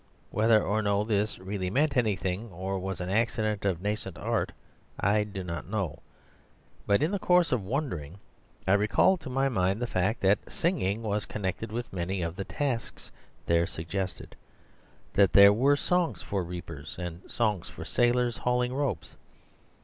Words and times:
Whether 0.31 0.63
or 0.63 0.81
no 0.81 1.03
this 1.03 1.37
really 1.37 1.69
meant 1.69 1.95
anything 1.95 2.49
or 2.51 2.79
was 2.79 2.99
an 2.99 3.11
accident 3.11 3.65
of 3.65 3.83
nascent 3.83 4.17
art 4.17 4.51
I 4.99 5.23
do 5.23 5.43
not 5.43 5.67
know; 5.69 5.99
but 6.87 7.03
in 7.03 7.11
the 7.11 7.19
course 7.19 7.51
of 7.51 7.63
wondering 7.63 8.17
I 8.67 8.73
recalled 8.73 9.19
to 9.21 9.29
my 9.29 9.47
mind 9.47 9.79
the 9.79 9.85
fact 9.85 10.21
that 10.21 10.51
singing 10.51 11.03
was 11.03 11.25
connected 11.27 11.71
with 11.71 11.93
many 11.93 12.23
of 12.23 12.35
the 12.35 12.45
tasks 12.45 13.11
there 13.45 13.67
suggested, 13.67 14.35
that 15.13 15.33
there 15.33 15.53
were 15.53 15.75
songs 15.75 16.23
for 16.23 16.41
reapers 16.43 16.95
and 16.97 17.21
songs 17.31 17.69
for 17.69 17.85
sailors 17.85 18.37
hauling 18.37 18.73
ropes. 18.73 19.13